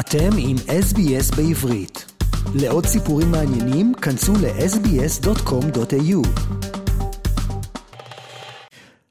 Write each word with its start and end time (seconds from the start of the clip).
אתם 0.00 0.30
עם 0.38 0.56
SBS 0.56 1.36
בעברית. 1.36 2.12
לעוד 2.54 2.86
סיפורים 2.86 3.30
מעניינים, 3.30 3.94
כנסו 3.94 4.32
ל-sbs.com.au. 4.32 6.22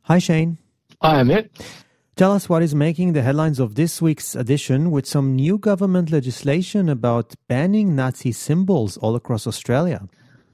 Hi, 0.09 0.20
Shane. 0.20 0.57
Hi, 1.04 1.21
Amit. 1.21 1.45
Tell 2.16 2.34
us 2.34 2.50
what 2.50 2.61
is 2.61 2.75
making 2.75 3.13
the 3.13 3.21
headlines 3.21 3.59
of 3.59 3.75
this 3.75 4.02
week's 4.02 4.36
edition 4.36 4.91
with 4.91 5.05
some 5.07 5.36
new 5.36 5.57
government 5.57 6.11
legislation 6.11 6.89
about 6.89 7.27
banning 7.48 7.95
Nazi 7.95 8.32
symbols 8.32 8.98
all 8.98 9.16
across 9.16 9.48
Australia. 9.48 10.02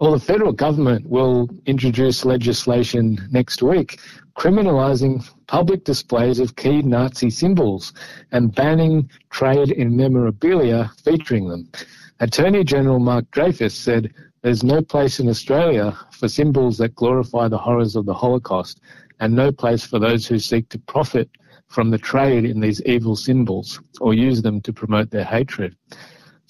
Well, 0.02 0.10
the 0.10 0.18
federal 0.18 0.50
government 0.50 1.08
will 1.08 1.48
introduce 1.64 2.24
legislation 2.24 3.24
next 3.30 3.62
week 3.62 4.00
criminalising 4.36 5.24
public 5.46 5.84
displays 5.84 6.40
of 6.40 6.56
key 6.56 6.82
Nazi 6.82 7.30
symbols 7.30 7.92
and 8.32 8.52
banning 8.52 9.08
trade 9.30 9.70
in 9.70 9.96
memorabilia 9.96 10.90
featuring 11.04 11.48
them. 11.48 11.70
Attorney 12.18 12.64
General 12.64 12.98
Mark 12.98 13.30
Dreyfus 13.30 13.76
said 13.76 14.12
there's 14.40 14.64
no 14.64 14.82
place 14.82 15.20
in 15.20 15.28
Australia 15.28 15.96
for 16.10 16.28
symbols 16.28 16.78
that 16.78 16.96
glorify 16.96 17.46
the 17.46 17.58
horrors 17.58 17.94
of 17.94 18.04
the 18.04 18.14
Holocaust 18.14 18.80
and 19.20 19.32
no 19.32 19.52
place 19.52 19.86
for 19.86 20.00
those 20.00 20.26
who 20.26 20.40
seek 20.40 20.68
to 20.70 20.80
profit 20.80 21.30
from 21.68 21.90
the 21.90 21.98
trade 21.98 22.44
in 22.44 22.58
these 22.58 22.82
evil 22.82 23.14
symbols 23.14 23.78
or 24.00 24.14
use 24.14 24.42
them 24.42 24.60
to 24.62 24.72
promote 24.72 25.12
their 25.12 25.24
hatred. 25.24 25.76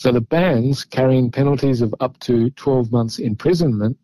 So 0.02 0.11
the 0.11 0.20
bans 0.20 0.84
carrying 0.84 1.30
penalties 1.30 1.80
of 1.80 1.95
up 2.01 2.19
to 2.27 2.51
12 2.51 2.91
months 2.91 3.20
imprisonment 3.20 3.97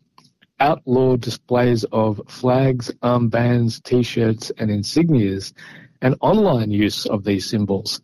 outlaw 0.61 1.17
displays 1.17 1.83
of 1.91 2.21
flags, 2.29 2.89
armbands, 3.03 3.83
t-shirts 3.83 4.49
and 4.57 4.69
insignias 4.71 5.51
and 6.01 6.15
online 6.21 6.71
use 6.71 7.05
of 7.05 7.25
these 7.25 7.49
symbols. 7.49 7.99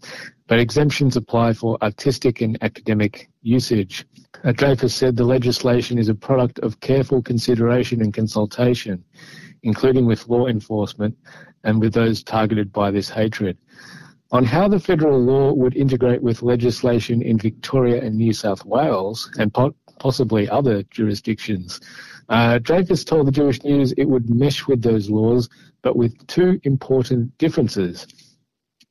But 0.47 0.59
exemptions 0.59 1.15
apply 1.15 1.53
for 1.53 1.81
artistic 1.81 2.41
and 2.41 2.61
academic 2.61 3.29
usage. 3.43 4.05
Dreyfus 4.43 4.93
said 4.93 5.15
the 5.15 5.23
legislation 5.23 5.97
is 5.97 6.09
a 6.09 6.15
product 6.15 6.59
of 6.59 6.81
careful 6.81 7.21
consideration 7.21 8.01
and 8.01 8.13
consultation, 8.13 9.05
including 9.63 10.05
with 10.05 10.27
law 10.27 10.47
enforcement 10.47 11.17
and 11.63 11.79
with 11.79 11.93
those 11.93 12.23
targeted 12.23 12.73
by 12.73 12.91
this 12.91 13.07
hatred. 13.07 13.57
On 14.31 14.43
how 14.43 14.67
the 14.67 14.79
federal 14.79 15.19
law 15.19 15.53
would 15.53 15.75
integrate 15.75 16.21
with 16.21 16.41
legislation 16.41 17.21
in 17.21 17.37
Victoria 17.37 18.01
and 18.01 18.17
New 18.17 18.33
South 18.33 18.65
Wales 18.65 19.29
and 19.37 19.53
po- 19.53 19.75
possibly 19.99 20.49
other 20.49 20.81
jurisdictions, 20.83 21.79
uh, 22.29 22.57
Dreyfus 22.59 23.03
told 23.03 23.27
the 23.27 23.31
Jewish 23.31 23.63
News 23.63 23.93
it 23.97 24.05
would 24.05 24.29
mesh 24.29 24.65
with 24.65 24.81
those 24.81 25.09
laws, 25.11 25.47
but 25.83 25.95
with 25.95 26.25
two 26.25 26.59
important 26.63 27.37
differences. 27.37 28.07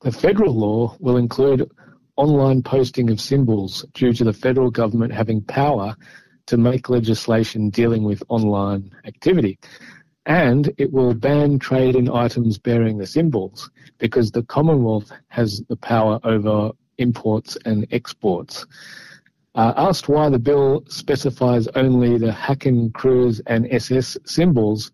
The 0.02 0.12
federal 0.12 0.54
law 0.54 0.96
will 1.00 1.16
include 1.16 1.68
online 2.16 2.62
posting 2.62 3.10
of 3.10 3.20
symbols 3.20 3.84
due 3.92 4.12
to 4.12 4.22
the 4.22 4.32
federal 4.32 4.70
government 4.70 5.12
having 5.12 5.42
power 5.42 5.96
to 6.46 6.56
make 6.56 6.88
legislation 6.88 7.70
dealing 7.70 8.04
with 8.04 8.22
online 8.28 8.90
activity. 9.04 9.58
And 10.26 10.72
it 10.78 10.92
will 10.92 11.12
ban 11.14 11.58
trade 11.58 11.96
in 11.96 12.10
items 12.10 12.58
bearing 12.58 12.96
the 12.96 13.06
symbols 13.06 13.70
because 13.98 14.30
the 14.30 14.42
Commonwealth 14.44 15.12
has 15.28 15.62
the 15.68 15.76
power 15.76 16.18
over 16.24 16.72
imports 16.98 17.58
and 17.64 17.86
exports. 17.90 18.66
Uh, 19.54 19.72
asked 19.76 20.08
why 20.08 20.28
the 20.28 20.38
bill 20.38 20.82
specifies 20.88 21.68
only 21.76 22.18
the 22.18 22.32
Hakenkreuz, 22.32 23.40
and 23.46 23.68
SS 23.70 24.16
symbols, 24.24 24.90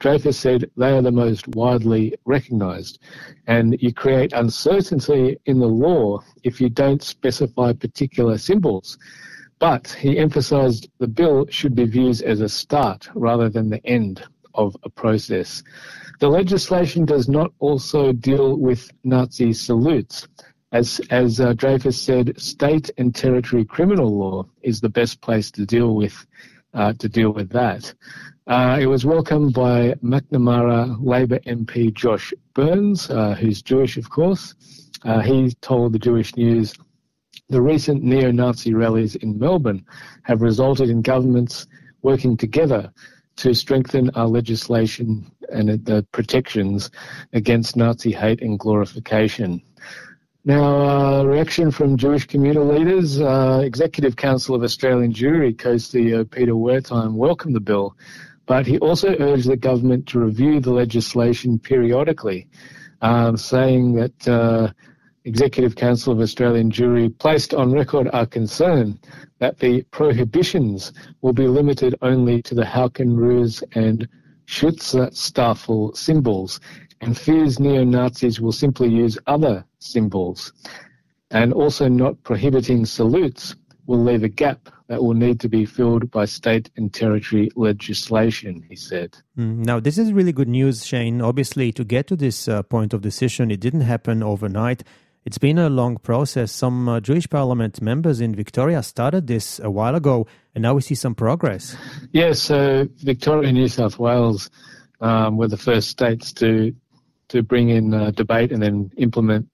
Dreyfus 0.00 0.36
said 0.36 0.68
they 0.76 0.90
are 0.90 1.00
the 1.00 1.12
most 1.12 1.46
widely 1.54 2.14
recognised. 2.24 2.98
And 3.46 3.80
you 3.80 3.94
create 3.94 4.32
uncertainty 4.32 5.38
in 5.46 5.60
the 5.60 5.68
law 5.68 6.20
if 6.42 6.60
you 6.60 6.68
don't 6.68 7.02
specify 7.02 7.72
particular 7.72 8.36
symbols. 8.36 8.98
But 9.60 9.86
he 9.88 10.18
emphasised 10.18 10.90
the 10.98 11.06
bill 11.06 11.46
should 11.48 11.76
be 11.76 11.84
viewed 11.84 12.20
as 12.22 12.40
a 12.40 12.48
start 12.48 13.08
rather 13.14 13.48
than 13.48 13.70
the 13.70 13.84
end 13.86 14.24
of 14.54 14.76
a 14.82 14.90
process. 14.90 15.62
The 16.20 16.28
legislation 16.28 17.04
does 17.04 17.28
not 17.28 17.52
also 17.58 18.12
deal 18.12 18.56
with 18.56 18.90
Nazi 19.04 19.52
salutes. 19.52 20.28
As, 20.72 21.00
as 21.10 21.40
uh, 21.40 21.52
Dreyfus 21.52 22.00
said, 22.00 22.40
state 22.40 22.90
and 22.96 23.14
territory 23.14 23.64
criminal 23.64 24.16
law 24.16 24.46
is 24.62 24.80
the 24.80 24.88
best 24.88 25.20
place 25.20 25.50
to 25.50 25.66
deal 25.66 25.94
with 25.94 26.26
uh, 26.74 26.94
to 26.94 27.08
deal 27.08 27.30
with 27.30 27.50
that. 27.50 27.92
Uh, 28.46 28.78
it 28.80 28.86
was 28.86 29.04
welcomed 29.04 29.52
by 29.52 29.94
Macnamara 30.02 30.96
Labor 31.00 31.38
MP 31.40 31.92
Josh 31.92 32.32
Burns, 32.54 33.10
uh, 33.10 33.34
who's 33.34 33.62
Jewish, 33.62 33.96
of 33.96 34.08
course. 34.08 34.54
Uh, 35.04 35.20
he 35.20 35.52
told 35.60 35.92
the 35.92 35.98
Jewish 35.98 36.34
News 36.36 36.74
the 37.48 37.60
recent 37.60 38.02
neo-Nazi 38.02 38.72
rallies 38.72 39.14
in 39.16 39.38
Melbourne 39.38 39.84
have 40.22 40.40
resulted 40.40 40.88
in 40.88 41.02
governments 41.02 41.66
working 42.00 42.36
together 42.36 42.90
to 43.36 43.54
strengthen 43.54 44.10
our 44.10 44.26
legislation 44.26 45.30
and 45.50 45.68
the 45.84 46.06
protections 46.12 46.90
against 47.32 47.76
Nazi 47.76 48.12
hate 48.12 48.42
and 48.42 48.58
glorification. 48.58 49.62
Now, 50.44 51.20
uh, 51.20 51.22
reaction 51.22 51.70
from 51.70 51.96
Jewish 51.96 52.26
communal 52.26 52.66
leaders. 52.66 53.20
Uh, 53.20 53.62
Executive 53.64 54.16
Council 54.16 54.56
of 54.56 54.64
Australian 54.64 55.12
Jewry 55.12 55.56
co-CEO 55.56 56.28
Peter 56.28 56.52
Wertheim 56.52 57.14
welcomed 57.14 57.54
the 57.54 57.60
bill, 57.60 57.96
but 58.46 58.66
he 58.66 58.78
also 58.80 59.14
urged 59.20 59.48
the 59.48 59.56
government 59.56 60.08
to 60.08 60.18
review 60.18 60.58
the 60.58 60.72
legislation 60.72 61.60
periodically, 61.60 62.48
um, 63.02 63.36
saying 63.36 63.94
that 63.94 64.28
uh, 64.28 64.72
Executive 65.24 65.76
Council 65.76 66.12
of 66.12 66.20
Australian 66.20 66.70
Jewry 66.70 67.16
placed 67.18 67.54
on 67.54 67.72
record 67.72 68.08
our 68.12 68.26
concern 68.26 68.98
that 69.38 69.58
the 69.60 69.82
prohibitions 69.90 70.92
will 71.20 71.32
be 71.32 71.46
limited 71.46 71.94
only 72.02 72.42
to 72.42 72.54
the 72.54 72.64
Hakenkreuz 72.64 73.62
and 73.74 74.08
Schutzstaffel 74.46 75.96
symbols 75.96 76.60
and 77.00 77.16
fears 77.18 77.60
neo-Nazis 77.60 78.40
will 78.40 78.52
simply 78.52 78.88
use 78.88 79.18
other 79.26 79.64
symbols. 79.80 80.52
And 81.30 81.52
also 81.52 81.88
not 81.88 82.22
prohibiting 82.22 82.84
salutes 82.84 83.54
will 83.86 84.02
leave 84.02 84.22
a 84.22 84.28
gap 84.28 84.68
that 84.88 85.02
will 85.02 85.14
need 85.14 85.40
to 85.40 85.48
be 85.48 85.64
filled 85.64 86.10
by 86.10 86.24
state 86.24 86.70
and 86.76 86.92
territory 86.92 87.50
legislation, 87.56 88.64
he 88.68 88.76
said. 88.76 89.16
Mm, 89.38 89.64
now, 89.64 89.80
this 89.80 89.98
is 89.98 90.12
really 90.12 90.32
good 90.32 90.48
news, 90.48 90.86
Shane. 90.86 91.20
Obviously, 91.20 91.72
to 91.72 91.84
get 91.84 92.06
to 92.08 92.16
this 92.16 92.46
uh, 92.46 92.62
point 92.62 92.92
of 92.92 93.00
decision, 93.00 93.50
it 93.50 93.60
didn't 93.60 93.80
happen 93.80 94.22
overnight. 94.22 94.84
It's 95.24 95.38
been 95.38 95.58
a 95.58 95.68
long 95.68 95.98
process. 95.98 96.50
Some 96.50 96.88
uh, 96.88 97.00
Jewish 97.00 97.28
parliament 97.30 97.80
members 97.80 98.20
in 98.20 98.34
Victoria 98.34 98.82
started 98.82 99.28
this 99.28 99.60
a 99.60 99.70
while 99.70 99.94
ago, 99.94 100.26
and 100.54 100.62
now 100.62 100.74
we 100.74 100.82
see 100.82 100.96
some 100.96 101.14
progress. 101.14 101.76
Yes, 102.12 102.40
so 102.40 102.88
Victoria 102.98 103.48
and 103.48 103.56
New 103.56 103.68
South 103.68 103.98
Wales 103.98 104.50
um, 105.00 105.36
were 105.36 105.48
the 105.48 105.56
first 105.56 105.88
states 105.90 106.32
to 106.34 106.74
to 107.28 107.42
bring 107.42 107.70
in 107.70 107.94
uh, 107.94 108.10
debate 108.10 108.52
and 108.52 108.62
then 108.62 108.90
implement 108.98 109.48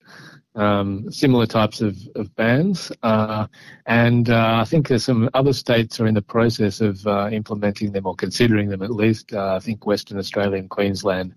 um, 0.55 1.11
similar 1.11 1.47
types 1.47 1.81
of, 1.81 1.97
of 2.17 2.35
bans. 2.35 2.91
Uh, 3.03 3.47
and 3.87 4.31
uh, 4.31 4.59
I 4.61 4.65
think 4.65 4.89
there's 4.89 5.05
some 5.05 5.31
other 5.35 5.53
states 5.53 6.01
are 6.01 6.07
in 6.07 6.15
the 6.15 6.23
process 6.23 6.81
of 6.81 7.07
uh, 7.07 7.29
implementing 7.31 7.93
them 7.93 8.07
or 8.07 8.15
considering 8.15 8.69
them 8.69 8.83
at 8.83 8.91
least. 8.91 9.33
Uh, 9.33 9.55
I 9.55 9.61
think 9.61 9.87
Western 9.87 10.19
Australia 10.19 10.59
and 10.59 10.69
Queensland 10.69 11.35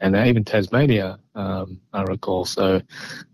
and 0.00 0.16
even 0.16 0.44
Tasmania, 0.44 1.18
um, 1.34 1.80
I 1.92 2.02
recall. 2.02 2.44
So 2.44 2.80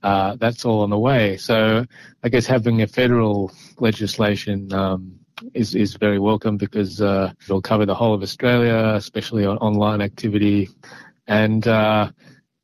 uh, 0.02 0.36
that's 0.36 0.64
all 0.64 0.82
on 0.82 0.90
the 0.90 0.98
way. 0.98 1.36
So 1.36 1.84
I 2.22 2.28
guess 2.28 2.46
having 2.46 2.82
a 2.82 2.86
federal 2.86 3.52
legislation 3.78 4.72
um, 4.72 5.18
is, 5.54 5.74
is 5.74 5.94
very 5.94 6.18
welcome 6.18 6.56
because 6.56 7.00
uh, 7.00 7.32
it'll 7.44 7.62
cover 7.62 7.86
the 7.86 7.94
whole 7.94 8.14
of 8.14 8.22
Australia, 8.22 8.92
especially 8.96 9.46
on 9.46 9.56
online 9.58 10.00
activity. 10.00 10.68
And 11.28 11.68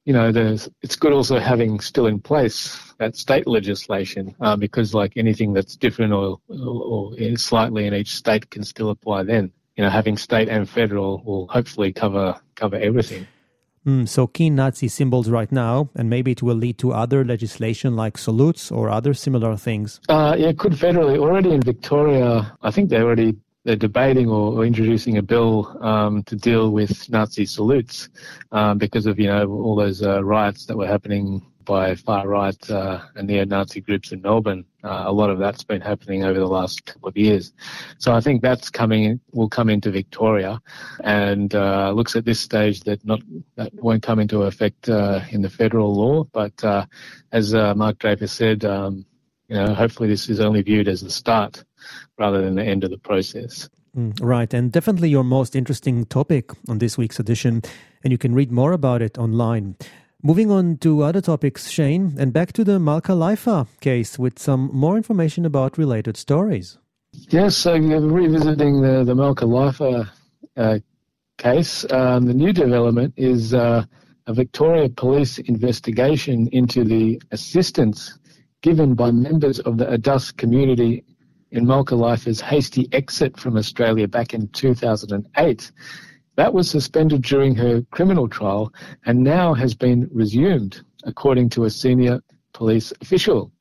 you 0.05 0.13
know, 0.13 0.33
there's, 0.33 0.69
it's 0.83 0.97
good 0.97 1.13
also 1.13 1.39
having 1.39 1.81
still 1.81 2.07
in 2.07 2.21
place 2.21 2.79
that 2.99 3.17
state 3.17 3.47
legislation 3.47 4.35
uh, 4.41 4.57
because, 4.57 4.95
like 4.95 5.15
anything 5.17 5.53
that's 5.53 5.77
different 5.77 6.13
or, 6.13 6.39
or, 6.49 7.15
or 7.19 7.37
slightly 7.37 7.87
in 7.87 7.95
each 7.95 8.15
state 8.15 8.51
can 8.51 8.65
still 8.65 8.91
apply. 8.91 9.25
Then, 9.25 9.51
you 9.77 9.83
know, 9.83 9.91
having 9.91 10.17
state 10.17 10.49
and 10.49 10.69
federal 10.69 11.23
will 11.25 11.49
hopefully 11.49 11.93
cover 11.93 12.41
cover 12.55 12.77
everything. 12.77 13.27
Mm, 13.87 14.09
so 14.09 14.27
key 14.27 14.49
Nazi 14.49 14.89
symbols 14.89 15.29
right 15.29 15.53
now, 15.53 15.91
and 15.95 16.09
maybe 16.09 16.33
it 16.33 16.43
will 16.43 16.57
lead 16.57 16.79
to 16.79 16.93
other 16.93 17.23
legislation 17.23 17.97
like 17.97 18.17
salutes 18.17 18.73
or 18.73 18.89
other 18.89 19.13
similar 19.13 19.57
things. 19.59 20.01
Uh, 20.09 20.35
yeah, 20.39 20.53
could 20.53 20.73
federally. 20.73 21.19
Already 21.19 21.53
in 21.53 21.61
Victoria, 21.61 22.57
I 22.63 22.71
think 22.71 22.89
they 22.89 22.99
already 22.99 23.37
they're 23.65 23.77
debating 23.77 24.29
or, 24.29 24.59
or 24.59 24.65
introducing 24.65 25.19
a 25.19 25.23
bill 25.23 25.77
um, 25.83 26.23
to 26.25 26.37
deal 26.37 26.71
with 26.71 27.09
Nazi 27.11 27.47
salutes 27.47 28.09
um, 28.53 28.79
because 28.79 29.07
of 29.07 29.19
you 29.19 29.27
know 29.27 29.49
all 29.51 29.75
those 29.77 30.03
uh, 30.03 30.23
riots 30.23 30.67
that 30.67 30.77
were 30.77 30.87
happening 30.87 31.43
by 31.65 31.95
far 31.95 32.29
right 32.29 32.71
uh, 32.71 33.01
and 33.17 33.27
neo-Nazi 33.27 33.81
groups 33.81 34.13
in 34.13 34.21
Melbourne. 34.21 34.65
Uh, 34.83 35.05
a 35.07 35.13
lot 35.13 35.31
of 35.31 35.39
that's 35.39 35.65
been 35.65 35.81
happening 35.81 36.25
over 36.25 36.39
the 36.39 36.47
last 36.47 36.85
couple 36.85 37.09
of 37.09 37.17
years. 37.17 37.53
So 37.99 38.13
I 38.13 38.21
think 38.21 38.43
that's 38.43 38.69
coming 38.71 39.21
will 39.33 39.49
come 39.49 39.71
into 39.71 39.91
Victoria, 39.91 40.61
and 41.03 41.55
uh, 41.55 41.91
looks 41.93 42.17
at 42.17 42.25
this 42.25 42.41
stage 42.41 42.81
that 42.83 43.05
not 43.05 43.21
that 43.57 43.73
won't 43.75 44.03
come 44.03 44.21
into 44.21 44.43
effect 44.43 44.89
uh, 44.89 45.21
in 45.31 45.43
the 45.43 45.51
federal 45.51 45.95
law. 45.95 46.25
But 46.25 46.63
uh, 46.63 46.87
as 47.33 47.55
uh, 47.55 47.75
Mark 47.75 47.99
Dreyfus 47.99 48.33
said. 48.33 48.65
Um, 48.65 49.07
you 49.47 49.57
know, 49.57 49.75
hopefully 49.75 50.09
this 50.09 50.31
is 50.31 50.41
only 50.41 50.63
viewed 50.63 50.89
as 50.89 51.03
the 51.03 51.11
start 51.11 51.65
rather 52.19 52.43
than 52.43 52.55
the 52.55 52.65
end 52.65 52.85
of 52.85 52.91
the 52.91 52.99
process. 52.99 53.69
Mm, 53.97 54.19
right, 54.21 54.53
and 54.53 54.73
definitely 54.73 55.09
your 55.09 55.25
most 55.25 55.55
interesting 55.55 56.05
topic 56.07 56.51
on 56.69 56.79
this 56.79 56.99
week's 56.99 57.21
edition, 57.21 57.63
and 58.03 58.13
you 58.13 58.19
can 58.19 58.35
read 58.35 58.51
more 58.51 58.73
about 58.73 59.03
it 59.03 59.19
online. 59.19 59.77
Moving 60.23 60.51
on 60.51 60.79
to 60.79 61.03
other 61.03 61.21
topics, 61.21 61.69
Shane, 61.69 62.15
and 62.19 62.33
back 62.33 62.53
to 62.55 62.65
the 62.65 62.81
Malka 62.81 63.13
Leifer 63.13 63.67
case 63.81 64.19
with 64.19 64.39
some 64.39 64.71
more 64.73 64.97
information 64.97 65.45
about 65.45 65.79
related 65.79 66.17
stories. 66.17 66.79
Yes, 67.29 67.57
so 67.57 67.77
revisiting 67.77 68.81
the, 68.81 69.05
the 69.05 69.15
Malka 69.15 69.45
Leifer 69.45 70.09
uh, 70.57 70.79
case, 71.39 71.85
um, 71.93 72.27
the 72.27 72.35
new 72.35 72.53
development 72.53 73.15
is 73.17 73.55
uh, 73.55 73.85
a 74.27 74.35
Victoria 74.35 74.89
Police 74.89 75.39
investigation 75.39 76.49
into 76.53 76.85
the 76.85 77.21
assistance 77.31 78.19
given 78.63 78.95
by 78.95 79.11
members 79.11 79.61
of 79.61 79.77
the 79.77 79.91
Adass 79.91 80.35
community 80.35 81.05
in 81.55 81.65
Malka 81.69 81.95
Leifer's 81.95 82.41
hasty 82.41 82.89
exit 82.91 83.39
from 83.39 83.57
Australia 83.57 84.09
back 84.09 84.35
in 84.35 84.49
2008. 84.49 85.73
That 86.35 86.53
was 86.53 86.69
suspended 86.69 87.23
during 87.23 87.55
her 87.55 87.83
criminal 87.93 88.29
trial 88.29 88.75
and 89.07 89.23
now 89.23 89.55
has 89.55 89.73
been 89.73 90.09
resumed, 90.13 90.83
according 91.05 91.51
to 91.51 91.65
a 91.65 91.71
senior 91.71 92.21
police 92.55 92.93
official. 93.01 93.53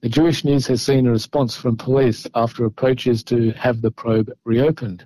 The 0.00 0.08
Jewish 0.08 0.44
News 0.44 0.68
has 0.68 0.80
seen 0.80 1.08
a 1.08 1.10
response 1.10 1.56
from 1.56 1.76
police 1.76 2.24
after 2.36 2.64
approaches 2.66 3.24
to 3.24 3.50
have 3.52 3.82
the 3.82 3.90
probe 3.90 4.30
reopened. 4.44 5.04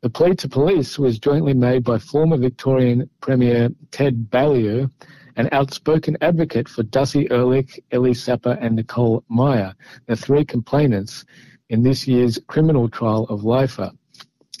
The 0.00 0.08
plea 0.08 0.34
to 0.36 0.48
police 0.48 0.98
was 0.98 1.18
jointly 1.18 1.52
made 1.52 1.84
by 1.84 1.98
former 1.98 2.38
Victorian 2.38 3.10
Premier 3.20 3.68
Ted 3.90 4.30
Baillieu, 4.30 4.90
an 5.36 5.50
outspoken 5.52 6.16
advocate 6.22 6.70
for 6.70 6.84
Dassi 6.84 7.30
Erlich, 7.30 7.78
Elly 7.90 8.14
Sapper, 8.14 8.56
and 8.62 8.76
Nicole 8.76 9.22
Meyer, 9.28 9.74
the 10.06 10.16
three 10.16 10.44
complainants 10.44 11.26
in 11.68 11.82
this 11.82 12.06
year's 12.06 12.38
criminal 12.46 12.88
trial 12.88 13.24
of 13.24 13.40
Leifer, 13.40 13.90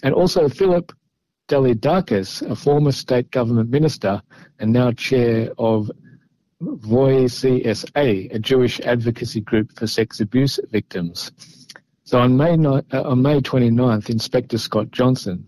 and 0.02 0.14
also 0.14 0.48
Philip 0.48 0.92
Dalidakis, 1.48 2.42
a 2.42 2.56
former 2.56 2.92
state 2.92 3.30
government 3.30 3.70
minister 3.70 4.20
and 4.58 4.72
now 4.72 4.90
chair 4.92 5.50
of 5.58 5.90
Voi 6.60 7.24
CSA, 7.24 8.34
a 8.34 8.38
Jewish 8.38 8.80
advocacy 8.80 9.40
group 9.40 9.72
for 9.78 9.86
sex 9.86 10.20
abuse 10.20 10.58
victims. 10.70 11.30
So 12.04 12.18
on 12.18 12.36
May, 12.36 12.52
uh, 12.52 12.82
on 12.92 13.22
May 13.22 13.40
29th, 13.40 14.10
Inspector 14.10 14.56
Scott 14.58 14.90
Johnson, 14.90 15.46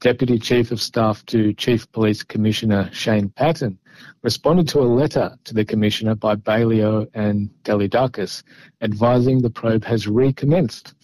Deputy 0.00 0.38
Chief 0.38 0.70
of 0.70 0.80
Staff 0.80 1.24
to 1.26 1.52
Chief 1.54 1.90
Police 1.92 2.22
Commissioner 2.22 2.90
Shane 2.92 3.30
Patton, 3.30 3.78
responded 4.22 4.68
to 4.68 4.80
a 4.80 4.92
letter 5.00 5.36
to 5.44 5.54
the 5.54 5.64
Commissioner 5.64 6.14
by 6.14 6.36
Baillieu 6.36 7.06
and 7.14 7.50
Dalidakis 7.64 8.42
advising 8.80 9.40
the 9.40 9.50
probe 9.50 9.84
has 9.84 10.06
recommenced. 10.06 10.94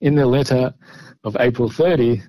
In 0.00 0.14
the 0.14 0.26
letter 0.26 0.74
of 1.24 1.36
April 1.40 1.68
30, 1.68 2.22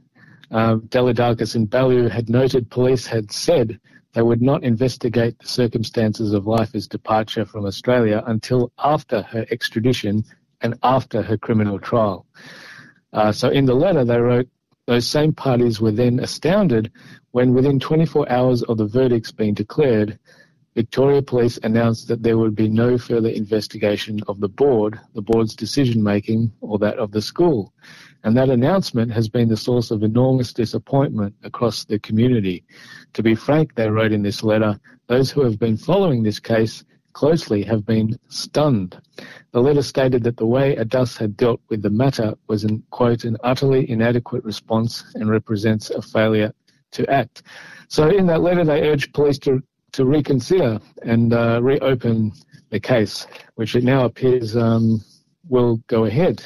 uh, 0.52 0.74
and 0.74 1.70
Baillieu 1.70 2.10
had 2.10 2.30
noted 2.30 2.70
police 2.70 3.08
had 3.08 3.32
said 3.32 3.80
they 4.14 4.22
would 4.22 4.42
not 4.42 4.64
investigate 4.64 5.38
the 5.40 5.48
circumstances 5.48 6.34
of 6.34 6.46
Leifer's 6.46 6.88
departure 6.88 7.46
from 7.46 7.66
Australia 7.66 8.24
until 8.28 8.72
after 8.78 9.24
her 9.24 9.46
extradition 9.50 10.24
and 10.62 10.76
after 10.84 11.22
her 11.22 11.38
criminal 11.38 11.80
trial. 11.80 12.28
Uh, 13.12 13.32
so 13.32 13.50
in 13.50 13.66
the 13.66 13.74
letter, 13.74 14.06
they 14.06 14.20
wrote, 14.20 14.48
those 14.86 15.08
same 15.08 15.34
parties 15.34 15.80
were 15.80 15.92
then 15.92 16.20
astounded 16.20 16.92
when, 17.32 17.54
within 17.54 17.80
24 17.80 18.30
hours 18.30 18.64
of 18.64 18.78
the 18.78 18.86
verdicts 18.86 19.32
being 19.32 19.54
declared, 19.54 20.20
Victoria 20.76 21.22
Police 21.22 21.60
announced 21.62 22.08
that 22.08 22.24
there 22.24 22.38
would 22.38 22.56
be 22.56 22.68
no 22.68 22.98
further 22.98 23.30
investigation 23.30 24.20
of 24.28 24.40
the 24.40 24.50
board, 24.50 25.00
the 25.14 25.22
board's 25.22 25.56
decision 25.56 26.02
making, 26.04 26.52
or 26.62 26.80
that 26.80 26.98
of 26.98 27.12
the 27.12 27.22
school. 27.22 27.72
And 28.24 28.36
that 28.36 28.50
announcement 28.50 29.12
has 29.12 29.30
been 29.30 29.50
the 29.50 29.58
source 29.58 29.92
of 29.92 30.02
enormous 30.02 30.52
disappointment 30.52 31.36
across 31.44 31.86
the 31.86 32.00
community. 32.00 32.64
To 33.14 33.22
be 33.22 33.36
frank, 33.36 33.76
they 33.76 33.90
wrote 33.90 34.12
in 34.12 34.24
this 34.24 34.44
letter, 34.44 34.80
those 35.08 35.30
who 35.30 35.44
have 35.44 35.60
been 35.60 35.78
following 35.78 36.24
this 36.24 36.40
case 36.40 36.84
closely 37.14 37.64
have 37.64 37.86
been 37.86 38.18
stunned. 38.28 39.00
The 39.52 39.62
letter 39.62 39.82
stated 39.82 40.24
that 40.24 40.38
the 40.38 40.46
way 40.46 40.76
Adass 40.76 41.18
had 41.18 41.38
dealt 41.38 41.62
with 41.70 41.82
the 41.82 41.90
matter 41.90 42.34
was, 42.48 42.64
an, 42.64 42.84
quote, 42.92 43.24
an 43.24 43.38
utterly 43.44 43.90
inadequate 43.90 44.44
response 44.44 45.04
and 45.16 45.30
represents 45.30 45.90
a 45.90 46.02
failure 46.02 46.52
to 46.92 47.10
act. 47.10 47.44
So 47.88 48.10
in 48.10 48.26
that 48.28 48.42
letter, 48.42 48.64
they 48.64 48.90
urged 48.90 49.14
police 49.14 49.40
to, 49.40 49.62
to 49.94 50.06
reconsider 50.06 50.80
and 51.04 51.34
uh, 51.34 51.62
reopen 51.62 52.32
the 52.70 52.80
case, 52.80 53.28
which 53.56 53.76
it 53.76 53.84
now 53.84 54.06
appears 54.06 54.58
um, 54.58 55.04
will 55.48 55.78
go 55.88 56.06
ahead. 56.06 56.44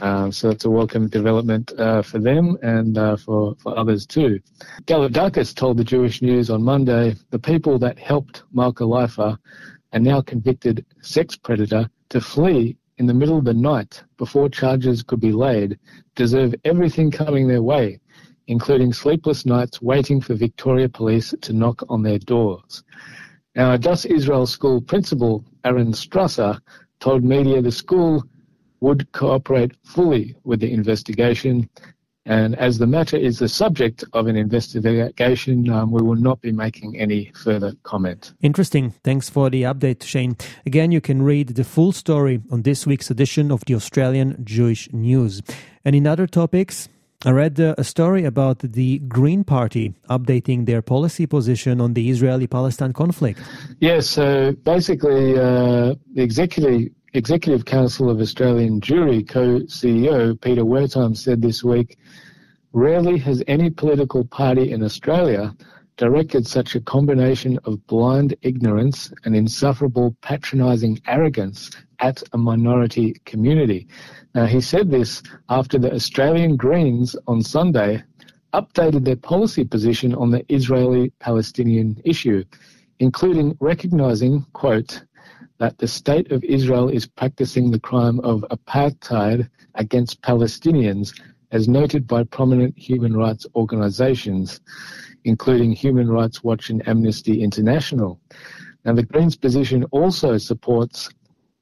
Um, 0.00 0.32
so 0.32 0.48
it's 0.48 0.64
a 0.64 0.70
welcome 0.70 1.08
development 1.08 1.72
uh, 1.78 2.00
for 2.00 2.18
them 2.18 2.56
and 2.62 2.96
uh, 2.96 3.16
for, 3.16 3.54
for 3.56 3.76
others 3.76 4.06
too. 4.06 4.40
Dalidakis 4.84 5.54
told 5.54 5.76
the 5.76 5.84
Jewish 5.84 6.22
News 6.22 6.48
on 6.48 6.62
Monday 6.62 7.16
the 7.30 7.38
people 7.38 7.78
that 7.80 7.98
helped 7.98 8.44
Malka 8.52 8.84
Leifer, 8.84 9.36
a 9.92 9.98
now 9.98 10.20
convicted 10.20 10.84
sex 11.00 11.36
predator, 11.36 11.88
to 12.10 12.20
flee 12.20 12.76
in 12.98 13.06
the 13.06 13.14
middle 13.14 13.38
of 13.38 13.44
the 13.44 13.54
night 13.54 14.02
before 14.18 14.48
charges 14.48 15.02
could 15.02 15.20
be 15.20 15.32
laid, 15.32 15.78
deserve 16.16 16.54
everything 16.64 17.10
coming 17.10 17.48
their 17.48 17.62
way, 17.62 17.98
including 18.46 18.92
sleepless 18.92 19.46
nights 19.46 19.80
waiting 19.80 20.20
for 20.20 20.34
Victoria 20.34 20.88
Police 20.88 21.34
to 21.40 21.52
knock 21.52 21.82
on 21.88 22.02
their 22.02 22.18
doors. 22.18 22.84
Now, 23.54 23.72
Adass 23.74 24.04
Israel 24.04 24.46
School 24.46 24.80
principal 24.80 25.44
Aaron 25.64 25.92
Strasser 25.92 26.60
told 27.00 27.24
media 27.24 27.62
the 27.62 27.72
school 27.72 28.22
would 28.80 29.10
cooperate 29.12 29.72
fully 29.84 30.34
with 30.44 30.60
the 30.60 30.72
investigation. 30.72 31.68
And 32.30 32.54
as 32.60 32.78
the 32.78 32.86
matter 32.86 33.16
is 33.16 33.40
the 33.40 33.48
subject 33.48 34.04
of 34.12 34.28
an 34.28 34.36
investigation, 34.36 35.68
um, 35.68 35.90
we 35.90 36.00
will 36.00 36.14
not 36.14 36.40
be 36.40 36.52
making 36.52 36.96
any 36.96 37.32
further 37.34 37.72
comment. 37.82 38.34
Interesting. 38.40 38.94
Thanks 39.02 39.28
for 39.28 39.50
the 39.50 39.64
update, 39.64 40.04
Shane. 40.04 40.36
Again, 40.64 40.92
you 40.92 41.00
can 41.00 41.22
read 41.22 41.48
the 41.48 41.64
full 41.64 41.90
story 41.90 42.40
on 42.52 42.62
this 42.62 42.86
week's 42.86 43.10
edition 43.10 43.50
of 43.50 43.64
the 43.66 43.74
Australian 43.74 44.44
Jewish 44.44 44.88
News. 44.92 45.42
And 45.84 45.96
in 45.96 46.06
other 46.06 46.28
topics, 46.28 46.88
I 47.24 47.32
read 47.32 47.58
uh, 47.58 47.74
a 47.76 47.82
story 47.82 48.24
about 48.24 48.60
the 48.60 49.00
Green 49.00 49.42
Party 49.42 49.94
updating 50.08 50.66
their 50.66 50.82
policy 50.82 51.26
position 51.26 51.80
on 51.80 51.94
the 51.94 52.10
Israeli 52.10 52.46
Palestine 52.46 52.92
conflict. 52.92 53.40
Yes, 53.80 54.06
so 54.06 54.52
basically, 54.62 55.36
uh, 55.36 55.96
the 56.14 56.22
executive 56.22 56.92
Executive 57.12 57.64
Council 57.64 58.08
of 58.08 58.20
Australian 58.20 58.80
Jewry 58.80 59.28
co-CEO 59.28 60.40
Peter 60.40 60.62
Wertheim 60.62 61.16
said 61.16 61.42
this 61.42 61.64
week, 61.64 61.98
rarely 62.72 63.18
has 63.18 63.42
any 63.48 63.68
political 63.68 64.24
party 64.24 64.70
in 64.70 64.84
Australia 64.84 65.52
directed 65.96 66.46
such 66.46 66.76
a 66.76 66.80
combination 66.80 67.58
of 67.64 67.84
blind 67.88 68.36
ignorance 68.42 69.12
and 69.24 69.34
insufferable 69.34 70.16
patronising 70.20 71.00
arrogance 71.08 71.72
at 71.98 72.22
a 72.32 72.38
minority 72.38 73.14
community. 73.24 73.88
Now, 74.36 74.46
he 74.46 74.60
said 74.60 74.88
this 74.88 75.20
after 75.48 75.78
the 75.78 75.92
Australian 75.92 76.56
Greens 76.56 77.16
on 77.26 77.42
Sunday 77.42 78.04
updated 78.54 79.04
their 79.04 79.16
policy 79.16 79.64
position 79.64 80.14
on 80.14 80.30
the 80.30 80.44
Israeli 80.48 81.10
Palestinian 81.18 82.00
issue, 82.04 82.44
including 83.00 83.56
recognising, 83.58 84.46
quote, 84.52 85.02
that 85.60 85.76
the 85.76 85.86
state 85.86 86.32
of 86.32 86.42
Israel 86.42 86.88
is 86.88 87.06
practicing 87.06 87.70
the 87.70 87.78
crime 87.78 88.18
of 88.20 88.46
apartheid 88.50 89.46
against 89.74 90.22
Palestinians, 90.22 91.12
as 91.52 91.68
noted 91.68 92.06
by 92.06 92.24
prominent 92.24 92.76
human 92.78 93.14
rights 93.14 93.46
organizations, 93.54 94.60
including 95.24 95.70
Human 95.70 96.08
Rights 96.08 96.42
Watch 96.42 96.70
and 96.70 96.86
Amnesty 96.88 97.42
International. 97.42 98.18
Now, 98.86 98.94
the 98.94 99.02
Greens' 99.02 99.36
position 99.36 99.84
also 99.90 100.38
supports 100.38 101.10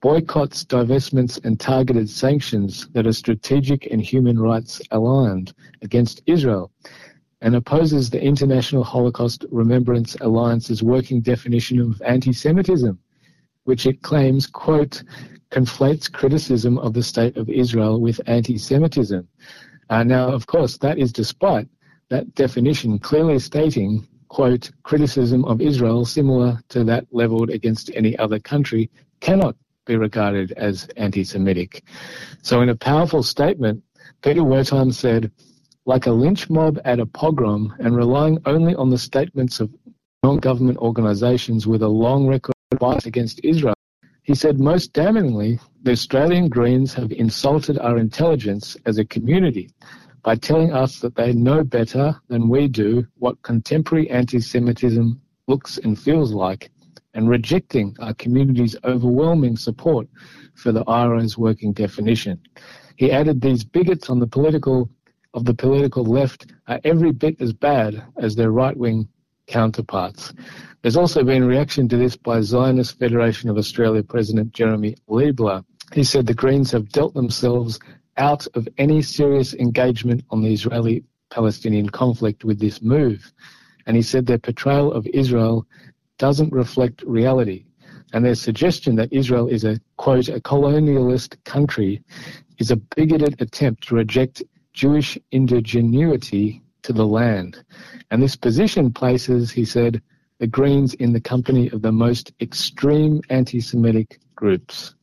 boycotts, 0.00 0.64
divestments, 0.64 1.44
and 1.44 1.58
targeted 1.58 2.08
sanctions 2.08 2.86
that 2.92 3.04
are 3.04 3.12
strategic 3.12 3.86
and 3.90 4.00
human 4.00 4.38
rights 4.38 4.80
aligned 4.92 5.52
against 5.82 6.22
Israel 6.26 6.70
and 7.40 7.56
opposes 7.56 8.10
the 8.10 8.22
International 8.22 8.84
Holocaust 8.84 9.44
Remembrance 9.50 10.14
Alliance's 10.20 10.84
working 10.84 11.20
definition 11.20 11.80
of 11.80 12.00
anti 12.02 12.32
Semitism 12.32 12.96
which 13.68 13.84
it 13.84 14.00
claims, 14.00 14.46
quote, 14.46 15.02
conflates 15.50 16.10
criticism 16.10 16.78
of 16.78 16.94
the 16.94 17.02
state 17.02 17.36
of 17.36 17.50
Israel 17.50 18.00
with 18.00 18.18
anti-Semitism. 18.26 19.28
Uh, 19.90 20.02
now, 20.02 20.26
of 20.26 20.46
course, 20.46 20.78
that 20.78 20.96
is 20.96 21.12
despite 21.12 21.68
that 22.08 22.34
definition 22.34 22.98
clearly 22.98 23.38
stating, 23.38 24.08
quote, 24.28 24.70
criticism 24.84 25.44
of 25.44 25.60
Israel 25.60 26.06
similar 26.06 26.58
to 26.70 26.82
that 26.84 27.04
leveled 27.10 27.50
against 27.50 27.90
any 27.94 28.16
other 28.16 28.38
country 28.38 28.90
cannot 29.20 29.54
be 29.84 29.96
regarded 29.96 30.52
as 30.52 30.88
anti-Semitic. 30.96 31.84
So 32.40 32.62
in 32.62 32.70
a 32.70 32.74
powerful 32.74 33.22
statement, 33.22 33.82
Peter 34.22 34.40
Wertheim 34.40 34.94
said, 34.94 35.30
like 35.84 36.06
a 36.06 36.10
lynch 36.10 36.48
mob 36.48 36.80
at 36.86 37.00
a 37.00 37.06
pogrom 37.06 37.74
and 37.80 37.94
relying 37.94 38.38
only 38.46 38.74
on 38.76 38.88
the 38.88 38.96
statements 38.96 39.60
of 39.60 39.70
non-government 40.22 40.78
organizations 40.78 41.66
with 41.66 41.82
a 41.82 41.88
long 41.88 42.26
record 42.26 42.54
fight 42.76 43.06
against 43.06 43.40
Israel. 43.42 43.74
He 44.22 44.34
said, 44.34 44.60
most 44.60 44.92
damningly, 44.92 45.58
the 45.82 45.92
Australian 45.92 46.48
Greens 46.48 46.92
have 46.94 47.12
insulted 47.12 47.78
our 47.78 47.96
intelligence 47.96 48.76
as 48.84 48.98
a 48.98 49.04
community 49.06 49.70
by 50.22 50.36
telling 50.36 50.72
us 50.72 51.00
that 51.00 51.14
they 51.14 51.32
know 51.32 51.64
better 51.64 52.14
than 52.28 52.50
we 52.50 52.68
do 52.68 53.06
what 53.16 53.40
contemporary 53.40 54.10
anti 54.10 54.40
Semitism 54.40 55.18
looks 55.46 55.78
and 55.78 55.98
feels 55.98 56.32
like, 56.32 56.70
and 57.14 57.30
rejecting 57.30 57.96
our 58.00 58.12
community's 58.14 58.76
overwhelming 58.84 59.56
support 59.56 60.06
for 60.54 60.70
the 60.70 60.84
IHRA's 60.84 61.38
working 61.38 61.72
definition. 61.72 62.38
He 62.96 63.10
added 63.10 63.40
these 63.40 63.64
bigots 63.64 64.10
on 64.10 64.18
the 64.18 64.26
political 64.26 64.90
of 65.32 65.44
the 65.44 65.54
political 65.54 66.04
left 66.04 66.52
are 66.66 66.80
every 66.84 67.12
bit 67.12 67.40
as 67.40 67.52
bad 67.52 68.02
as 68.18 68.34
their 68.34 68.50
right 68.50 68.76
wing 68.76 69.08
counterparts. 69.46 70.32
There's 70.82 70.96
also 70.96 71.24
been 71.24 71.44
reaction 71.44 71.88
to 71.88 71.96
this 71.96 72.16
by 72.16 72.40
Zionist 72.40 72.98
Federation 72.98 73.50
of 73.50 73.58
Australia 73.58 74.02
President 74.02 74.52
Jeremy 74.52 74.94
Leibler. 75.08 75.64
He 75.92 76.04
said 76.04 76.26
the 76.26 76.34
Greens 76.34 76.70
have 76.70 76.90
dealt 76.90 77.14
themselves 77.14 77.80
out 78.16 78.46
of 78.54 78.68
any 78.78 79.02
serious 79.02 79.54
engagement 79.54 80.22
on 80.30 80.40
the 80.40 80.52
Israeli 80.52 81.04
Palestinian 81.30 81.88
conflict 81.88 82.44
with 82.44 82.60
this 82.60 82.80
move. 82.80 83.32
And 83.86 83.96
he 83.96 84.02
said 84.02 84.26
their 84.26 84.38
portrayal 84.38 84.92
of 84.92 85.06
Israel 85.08 85.66
doesn't 86.16 86.52
reflect 86.52 87.02
reality. 87.02 87.64
And 88.12 88.24
their 88.24 88.36
suggestion 88.36 88.94
that 88.96 89.12
Israel 89.12 89.48
is 89.48 89.64
a, 89.64 89.80
quote, 89.96 90.28
a 90.28 90.40
colonialist 90.40 91.42
country 91.44 92.02
is 92.58 92.70
a 92.70 92.76
bigoted 92.76 93.40
attempt 93.42 93.88
to 93.88 93.96
reject 93.96 94.42
Jewish 94.74 95.18
indigenuity 95.32 96.62
to 96.82 96.92
the 96.92 97.06
land. 97.06 97.64
And 98.10 98.22
this 98.22 98.36
position 98.36 98.92
places, 98.92 99.50
he 99.50 99.64
said, 99.64 100.00
the 100.38 100.46
Greens 100.46 100.94
in 100.94 101.12
the 101.12 101.20
company 101.20 101.68
of 101.70 101.82
the 101.82 101.92
most 101.92 102.32
extreme 102.40 103.20
anti 103.28 103.60
Semitic 103.60 104.20
groups. 104.36 104.94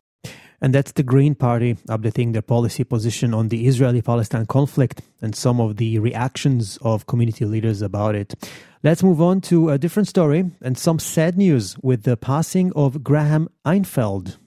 And 0.62 0.74
that's 0.74 0.94
the 0.94 1.04
Green 1.04 1.36
Party 1.36 1.76
updating 1.90 2.34
their 2.34 2.42
policy 2.42 2.84
position 2.84 3.34
on 3.34 3.50
the 3.50 3.68
Israeli 3.68 4.02
Palestine 4.02 4.46
conflict 4.46 5.02
and 5.22 5.36
some 5.36 5.60
of 5.60 5.78
the 5.78 6.00
reactions 6.00 6.78
of 6.82 7.06
community 7.06 7.46
leaders 7.46 7.82
about 7.82 8.16
it. 8.16 8.34
Let's 8.82 9.04
move 9.04 9.22
on 9.22 9.42
to 9.42 9.70
a 9.70 9.78
different 9.78 10.08
story 10.08 10.50
and 10.62 10.78
some 10.78 11.00
sad 11.00 11.38
news 11.38 11.78
with 11.84 12.04
the 12.04 12.16
passing 12.16 12.72
of 12.74 13.04
Graham 13.04 13.50
Einfeld. 13.66 14.38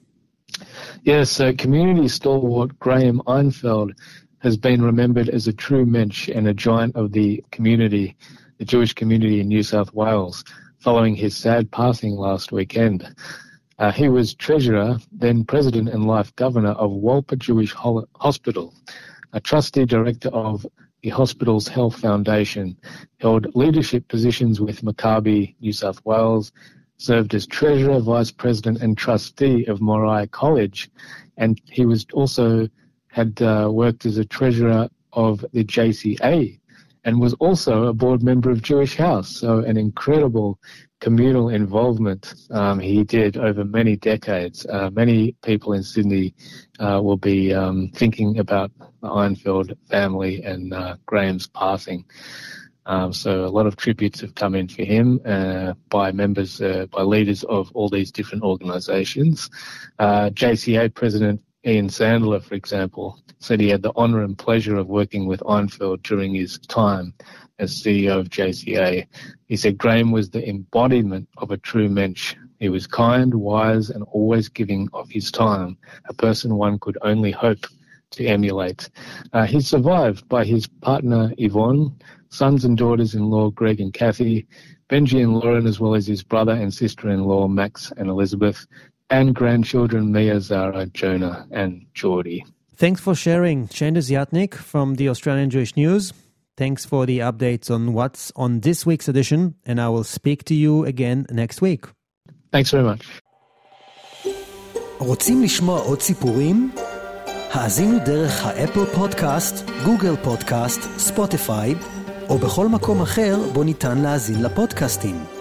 Yes, 1.03 1.39
uh, 1.39 1.53
community 1.57 2.07
stalwart 2.07 2.77
Graham 2.79 3.21
Einfeld 3.27 3.91
has 4.39 4.57
been 4.57 4.81
remembered 4.81 5.29
as 5.29 5.47
a 5.47 5.53
true 5.53 5.85
mensch 5.85 6.27
and 6.27 6.47
a 6.47 6.53
giant 6.53 6.95
of 6.95 7.11
the 7.11 7.43
community, 7.51 8.15
the 8.57 8.65
Jewish 8.65 8.93
community 8.93 9.39
in 9.39 9.47
New 9.47 9.63
South 9.63 9.93
Wales, 9.93 10.43
following 10.79 11.13
his 11.15 11.35
sad 11.35 11.69
passing 11.71 12.15
last 12.15 12.51
weekend. 12.51 13.13
Uh, 13.77 13.91
he 13.91 14.09
was 14.09 14.33
treasurer, 14.33 14.97
then 15.11 15.43
president 15.43 15.89
and 15.89 16.05
life 16.05 16.35
governor 16.35 16.71
of 16.71 16.91
Wolper 16.91 17.37
Jewish 17.37 17.73
Hospital, 17.73 18.73
a 19.33 19.39
trustee 19.39 19.85
director 19.85 20.29
of 20.29 20.65
the 21.01 21.09
hospital's 21.09 21.67
health 21.67 21.97
foundation, 21.97 22.77
held 23.19 23.53
leadership 23.55 24.07
positions 24.07 24.59
with 24.59 24.81
Maccabi 24.81 25.55
New 25.61 25.71
South 25.71 26.03
Wales, 26.05 26.51
served 26.97 27.33
as 27.33 27.47
treasurer, 27.47 27.99
vice 27.99 28.31
president, 28.31 28.81
and 28.81 28.97
trustee 28.97 29.65
of 29.65 29.79
Moriah 29.79 30.27
College, 30.27 30.89
and 31.37 31.61
he 31.65 31.85
was 31.85 32.05
also 32.13 32.67
had 33.07 33.41
uh, 33.41 33.69
worked 33.71 34.05
as 34.05 34.17
a 34.17 34.25
treasurer 34.25 34.89
of 35.13 35.45
the 35.53 35.63
JCA 35.63 36.59
and 37.05 37.19
was 37.19 37.33
also 37.35 37.85
a 37.85 37.93
board 37.93 38.23
member 38.23 38.49
of 38.49 38.61
Jewish 38.61 38.95
House. 38.95 39.29
So 39.29 39.59
an 39.59 39.77
incredible 39.77 40.59
communal 40.99 41.49
involvement 41.49 42.33
um, 42.51 42.79
he 42.79 43.03
did 43.03 43.37
over 43.37 43.63
many 43.63 43.95
decades. 43.95 44.65
Uh, 44.65 44.89
many 44.91 45.33
people 45.43 45.73
in 45.73 45.83
Sydney 45.83 46.33
uh, 46.79 46.99
will 47.01 47.17
be 47.17 47.53
um, 47.53 47.89
thinking 47.95 48.39
about 48.39 48.71
the 49.01 49.07
Einfeld 49.07 49.75
family 49.89 50.43
and 50.43 50.73
uh, 50.73 50.97
Graham's 51.05 51.47
passing. 51.47 52.05
Um, 52.85 53.13
so 53.13 53.45
a 53.45 53.53
lot 53.53 53.67
of 53.67 53.75
tributes 53.75 54.19
have 54.21 54.33
come 54.33 54.55
in 54.55 54.67
for 54.67 54.83
him 54.83 55.21
uh, 55.23 55.73
by 55.89 56.11
members, 56.11 56.59
uh, 56.59 56.87
by 56.91 57.03
leaders 57.03 57.43
of 57.43 57.71
all 57.75 57.87
these 57.87 58.11
different 58.11 58.43
organisations. 58.43 59.49
Uh, 59.99 60.31
JCA 60.31 60.93
President 60.95 61.39
Ian 61.69 61.87
Sandler, 61.87 62.41
for 62.41 62.55
example, 62.55 63.19
said 63.37 63.59
he 63.59 63.69
had 63.69 63.83
the 63.83 63.95
honour 63.95 64.23
and 64.23 64.35
pleasure 64.35 64.75
of 64.75 64.87
working 64.87 65.27
with 65.27 65.39
Einfeld 65.41 66.01
during 66.01 66.33
his 66.33 66.57
time 66.57 67.13
as 67.59 67.79
CEO 67.79 68.19
of 68.19 68.29
JCA. 68.29 69.05
He 69.45 69.55
said 69.55 69.77
Graham 69.77 70.11
was 70.11 70.31
the 70.31 70.47
embodiment 70.49 71.29
of 71.37 71.51
a 71.51 71.57
true 71.57 71.87
mensch. 71.87 72.33
He 72.59 72.69
was 72.69 72.87
kind, 72.87 73.35
wise, 73.35 73.91
and 73.91 74.03
always 74.11 74.49
giving 74.49 74.89
of 74.93 75.11
his 75.11 75.31
time, 75.31 75.77
a 76.05 76.13
person 76.13 76.55
one 76.55 76.79
could 76.79 76.97
only 77.03 77.31
hope 77.31 77.65
to 78.11 78.25
emulate. 78.25 78.89
Uh, 79.33 79.45
he's 79.45 79.67
survived 79.67 80.27
by 80.27 80.45
his 80.45 80.65
partner 80.65 81.31
Yvonne, 81.37 81.95
sons 82.29 82.65
and 82.65 82.77
daughters-in-law 82.77 83.51
Greg 83.51 83.79
and 83.79 83.93
Kathy, 83.93 84.47
Benji 84.89 85.21
and 85.21 85.37
Lauren, 85.37 85.67
as 85.67 85.79
well 85.79 85.93
as 85.93 86.07
his 86.07 86.23
brother 86.23 86.53
and 86.53 86.73
sister-in-law 86.73 87.47
Max 87.47 87.93
and 87.97 88.09
Elizabeth, 88.09 88.65
and 89.09 89.33
grandchildren 89.33 90.11
Mia, 90.11 90.39
Zara, 90.39 90.85
Jonah, 90.87 91.47
and 91.51 91.85
Geordie. 91.93 92.45
Thanks 92.75 93.01
for 93.01 93.15
sharing, 93.15 93.67
Shane 93.67 93.95
Desiatnik 93.95 94.53
from 94.55 94.95
the 94.95 95.09
Australian 95.09 95.49
Jewish 95.49 95.75
News. 95.75 96.13
Thanks 96.55 96.85
for 96.85 97.05
the 97.05 97.19
updates 97.19 97.71
on 97.71 97.93
what's 97.93 98.31
on 98.35 98.61
this 98.61 98.85
week's 98.85 99.07
edition, 99.07 99.55
and 99.65 99.79
I 99.81 99.89
will 99.89 100.03
speak 100.03 100.43
to 100.45 100.55
you 100.55 100.85
again 100.85 101.25
next 101.31 101.61
week. 101.61 101.85
Thanks 102.51 102.71
very 102.71 102.83
much. 102.83 103.05
רוצים 104.99 105.43
לשמוע 105.43 105.79
עוד 105.79 106.01
סיפורים? 106.01 106.71
האזינו 107.51 107.97
דרך 108.05 108.45
האפל 108.45 108.85
פודקאסט, 108.85 109.69
גוגל 109.85 110.15
פודקאסט, 110.23 110.81
ספוטיפיי, 110.97 111.75
או 112.29 112.37
בכל 112.37 112.67
מקום 112.67 113.01
אחר 113.01 113.37
בו 113.53 113.63
ניתן 113.63 113.97
להאזין 113.97 114.43
לפודקאסטים. 114.43 115.38